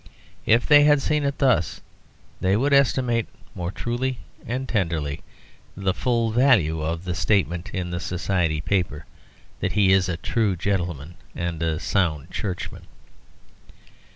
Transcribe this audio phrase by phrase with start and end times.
[0.47, 1.79] If they had seen it thus,
[2.39, 5.21] they would estimate more truly and tenderly
[5.77, 9.05] the full value of the statement in the Society paper
[9.59, 12.87] that he is a true gentleman and a sound Churchman.